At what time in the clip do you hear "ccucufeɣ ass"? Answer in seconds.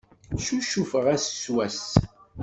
0.41-1.25